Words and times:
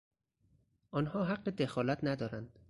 آنها 0.91 1.25
حق 1.25 1.43
دخالت 1.49 1.99
ندارند. 2.03 2.59